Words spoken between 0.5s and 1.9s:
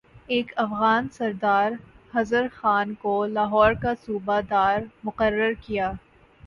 Afghan Sardar